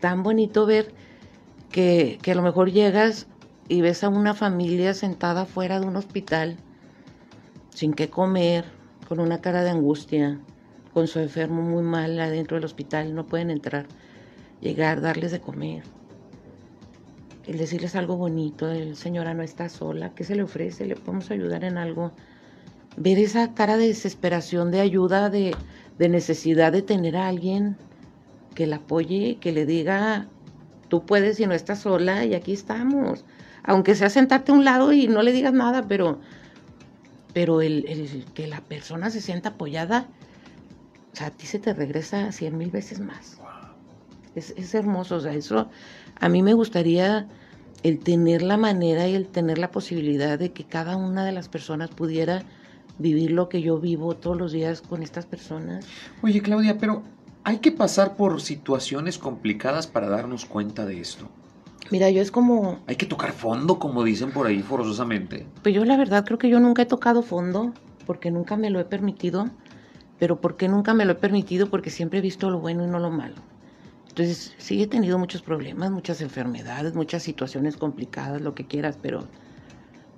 [0.00, 0.92] tan bonito ver
[1.70, 3.26] que, a lo mejor llegas
[3.68, 6.56] y ves a una familia sentada fuera de un hospital,
[7.70, 8.64] sin qué comer,
[9.08, 10.38] con una cara de angustia,
[10.92, 13.86] con su enfermo muy mal adentro del hospital, no pueden entrar,
[14.60, 15.82] llegar, darles de comer,
[17.46, 20.86] el decirles algo bonito, el señora no está sola, ¿qué se le ofrece?
[20.86, 22.12] ¿Le podemos ayudar en algo?
[22.96, 25.54] Ver esa cara de desesperación, de ayuda, de,
[25.98, 27.76] de necesidad de tener a alguien
[28.58, 30.26] que la apoye, que le diga,
[30.88, 33.24] tú puedes y no estás sola y aquí estamos.
[33.62, 36.18] Aunque sea sentarte a un lado y no le digas nada, pero,
[37.32, 40.08] pero el, que la persona se sienta apoyada,
[41.12, 43.38] o sea, a ti se te regresa cien mil veces más.
[44.34, 45.70] Es, es hermoso, o sea, eso
[46.18, 47.28] a mí me gustaría
[47.84, 51.48] el tener la manera y el tener la posibilidad de que cada una de las
[51.48, 52.42] personas pudiera
[52.98, 55.86] vivir lo que yo vivo todos los días con estas personas.
[56.22, 57.04] Oye, Claudia, pero
[57.44, 61.28] hay que pasar por situaciones complicadas para darnos cuenta de esto.
[61.90, 62.80] Mira, yo es como...
[62.86, 65.46] Hay que tocar fondo, como dicen por ahí forzosamente.
[65.62, 67.72] Pues yo la verdad creo que yo nunca he tocado fondo,
[68.06, 69.48] porque nunca me lo he permitido.
[70.18, 71.70] Pero ¿por qué nunca me lo he permitido?
[71.70, 73.36] Porque siempre he visto lo bueno y no lo malo.
[74.08, 79.24] Entonces, sí he tenido muchos problemas, muchas enfermedades, muchas situaciones complicadas, lo que quieras, pero,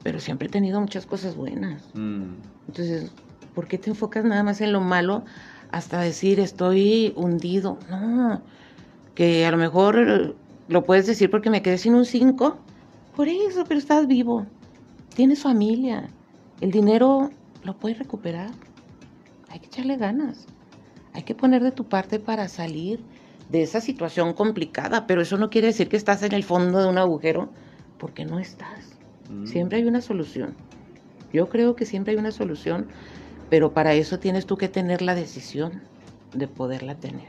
[0.03, 1.83] pero siempre he tenido muchas cosas buenas.
[1.93, 2.33] Mm.
[2.67, 3.13] Entonces,
[3.55, 5.25] ¿por qué te enfocas nada más en lo malo
[5.73, 7.79] hasta decir estoy hundido.
[7.89, 8.43] No,
[9.15, 10.37] que a lo mejor
[10.69, 12.59] lo puedes decir porque me quedé sin un 5.
[13.15, 14.47] Por eso, pero estás vivo.
[15.15, 16.09] Tienes familia.
[16.61, 17.31] El dinero
[17.65, 18.51] lo puedes recuperar.
[19.49, 20.47] Hay que echarle ganas.
[21.13, 23.01] Hay que poner de tu parte para salir
[23.51, 26.89] de esa situación complicada, pero eso no quiere decir que estás en el fondo de
[26.89, 27.51] un agujero,
[27.99, 28.97] porque no estás.
[29.29, 29.47] Mm.
[29.47, 30.55] Siempre hay una solución.
[31.33, 32.87] Yo creo que siempre hay una solución
[33.51, 35.83] pero para eso tienes tú que tener la decisión
[36.33, 37.29] de poderla tener.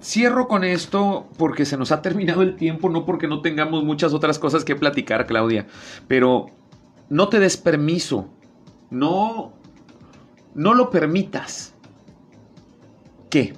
[0.00, 4.14] Cierro con esto porque se nos ha terminado el tiempo, no porque no tengamos muchas
[4.14, 5.66] otras cosas que platicar, Claudia,
[6.08, 6.46] pero
[7.08, 8.28] no te des permiso,
[8.90, 9.52] no,
[10.54, 11.74] no lo permitas.
[13.28, 13.54] ¿Qué?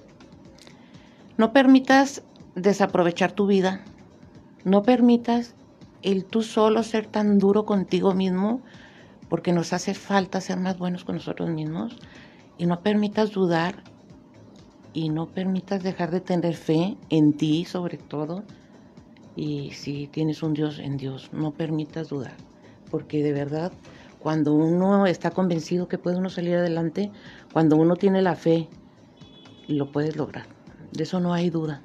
[1.37, 2.23] No permitas
[2.55, 3.85] desaprovechar tu vida,
[4.65, 5.55] no permitas
[6.03, 8.63] el tú solo ser tan duro contigo mismo
[9.29, 11.97] porque nos hace falta ser más buenos con nosotros mismos
[12.59, 13.83] y no permitas dudar
[14.93, 18.45] y no permitas dejar de tener fe en ti sobre todo
[19.37, 22.37] y si tienes un Dios en Dios, no permitas dudar,
[22.91, 23.73] porque de verdad
[24.25, 27.11] cuando uno está convencido que puede uno salir adelante,
[27.53, 28.69] cuando uno tiene la fe,
[29.69, 30.47] lo puedes lograr.
[30.93, 31.83] De eso no hay duda.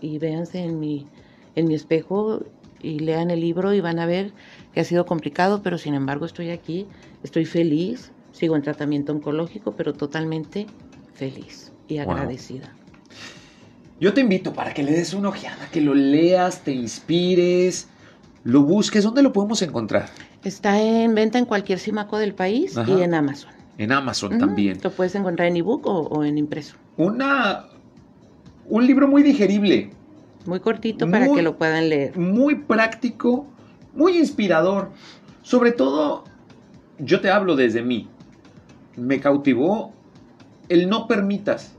[0.00, 1.08] Y véanse en mi,
[1.56, 2.44] en mi espejo
[2.82, 4.32] y lean el libro y van a ver
[4.74, 6.86] que ha sido complicado, pero sin embargo estoy aquí,
[7.22, 10.66] estoy feliz, sigo en tratamiento oncológico, pero totalmente
[11.14, 12.74] feliz y agradecida.
[14.00, 17.88] Yo te invito para que le des una ojeada, que lo leas, te inspires,
[18.42, 19.04] lo busques.
[19.04, 20.08] ¿Dónde lo podemos encontrar?
[20.42, 23.52] Está en venta en cualquier Simaco del país y en Amazon.
[23.78, 24.78] En Amazon también.
[24.82, 26.76] Lo puedes encontrar en ebook o, o en impreso.
[26.96, 27.66] Una,
[28.66, 29.90] un libro muy digerible
[30.46, 32.16] Muy cortito para que lo puedan leer.
[32.18, 33.46] Muy práctico,
[33.94, 34.90] muy inspirador.
[35.42, 36.24] Sobre todo,
[36.98, 38.08] yo te hablo desde mí.
[38.96, 39.92] Me cautivó
[40.68, 41.74] el no permitas.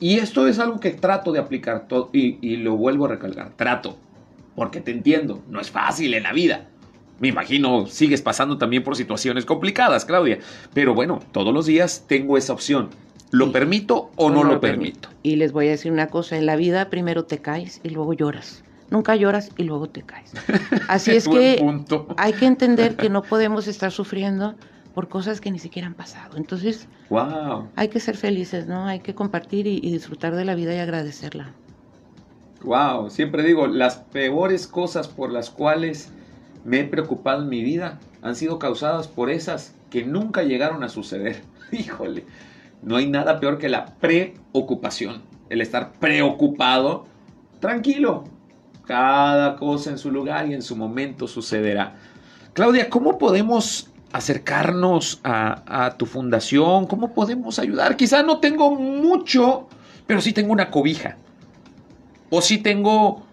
[0.00, 3.52] Y esto es algo que trato de aplicar y, y lo vuelvo a recalcar.
[3.56, 3.96] Trato.
[4.54, 5.42] Porque te entiendo.
[5.48, 6.68] No es fácil en la vida.
[7.20, 10.38] Me imagino sigues pasando también por situaciones complicadas, Claudia.
[10.72, 12.90] Pero bueno, todos los días tengo esa opción.
[13.34, 15.08] ¿Lo permito o, no, lo permito?
[15.24, 18.12] Y les voy a decir una cosa, en la vida primero te caes y luego
[18.12, 18.62] lloras.
[18.90, 20.32] Nunca lloras y luego te caes.
[20.88, 21.60] Así es que
[22.16, 24.54] hay que entender que no podemos estar sufriendo
[24.94, 26.36] por cosas que ni siquiera han pasado.
[26.36, 27.66] Entonces, wow.
[27.74, 28.86] hay que ser felices, ¿no?
[28.86, 31.50] Hay que compartir y, y disfrutar de la vida y agradecerla.
[32.62, 36.12] Wow, siempre digo, las peores cosas por las cuales
[36.64, 40.88] me he preocupado en mi vida han sido causadas por esas que nunca llegaron a
[40.88, 41.42] suceder.
[41.72, 42.24] Híjole,
[42.84, 47.06] no hay nada peor que la preocupación, el estar preocupado.
[47.60, 48.24] Tranquilo,
[48.86, 51.94] cada cosa en su lugar y en su momento sucederá.
[52.52, 56.86] Claudia, ¿cómo podemos acercarnos a, a, tu fundación?
[56.86, 57.96] ¿Cómo podemos ayudar?
[57.96, 59.66] Quizá no tengo mucho,
[60.06, 61.16] pero sí tengo una cobija.
[62.30, 63.24] O sí tengo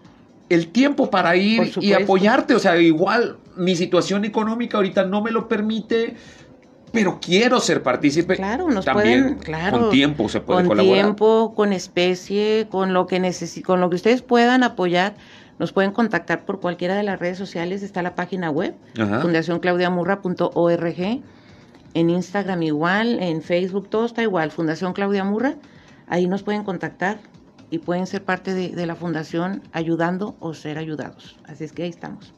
[0.48, 2.54] el tiempo para ir y apoyarte.
[2.54, 6.16] O sea, igual mi situación económica ahorita no me lo permite,
[6.92, 8.36] pero quiero ser partícipe.
[8.36, 10.94] Claro, nos pueden, claro, con tiempo se puede con colaborar.
[10.94, 13.32] Con tiempo, con especie, con lo que
[13.64, 15.14] con lo que ustedes puedan apoyar.
[15.58, 21.22] Nos pueden contactar por cualquiera de las redes sociales, está la página web, fundacionclaudiamurra.org,
[21.94, 25.54] en Instagram igual, en Facebook, todo está igual, Fundación Claudia Murra,
[26.08, 27.20] ahí nos pueden contactar
[27.70, 31.38] y pueden ser parte de, la fundación ayudando o ser ayudados.
[31.44, 32.34] Así es que ahí estamos.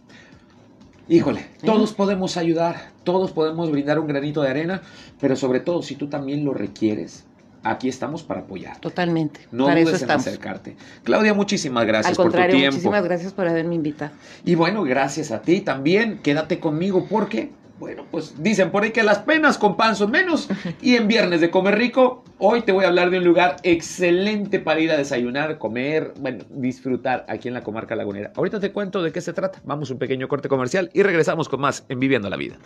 [1.08, 4.82] Híjole, todos podemos ayudar, todos podemos brindar un granito de arena,
[5.20, 7.24] pero sobre todo si tú también lo requieres,
[7.62, 8.78] aquí estamos para apoyar.
[8.80, 9.40] Totalmente.
[9.52, 10.76] No para dudes en acercarte.
[11.02, 12.66] Claudia, muchísimas gracias por tu tiempo.
[12.66, 14.12] Muchísimas gracias por haberme invitado.
[14.44, 16.20] Y bueno, gracias a ti también.
[16.22, 17.50] Quédate conmigo porque
[17.84, 20.48] bueno, pues dicen por ahí que las penas con pan son menos.
[20.80, 24.58] Y en Viernes de Comer Rico, hoy te voy a hablar de un lugar excelente
[24.58, 28.32] para ir a desayunar, comer, bueno, disfrutar aquí en la comarca lagunera.
[28.36, 29.60] Ahorita te cuento de qué se trata.
[29.64, 32.56] Vamos un pequeño corte comercial y regresamos con más en Viviendo la Vida.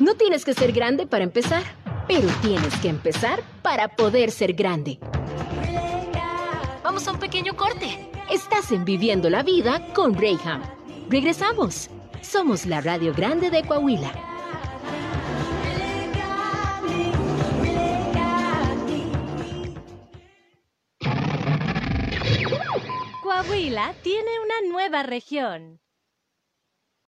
[0.00, 1.64] No tienes que ser grande para empezar,
[2.08, 4.98] pero tienes que empezar para poder ser grande.
[6.82, 8.10] Vamos a un pequeño corte.
[8.32, 10.62] Estás en Viviendo la Vida con Rayham.
[11.08, 11.90] Regresamos.
[12.22, 14.10] Somos la Radio Grande de Coahuila.
[23.22, 25.83] Coahuila tiene una nueva región.